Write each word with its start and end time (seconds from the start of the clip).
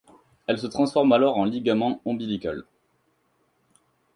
Elle 0.47 0.57
se 0.57 0.65
transforme 0.65 1.11
alors 1.11 1.37
en 1.37 1.45
ligament 1.45 2.01
ombilical. 2.05 2.63